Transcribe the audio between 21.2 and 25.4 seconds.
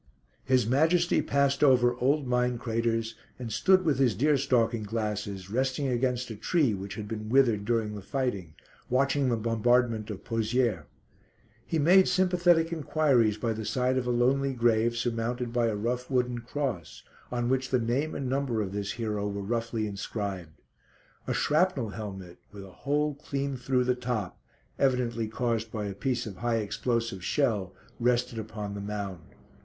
A shrapnel helmet, with a hole clean through the top, evidently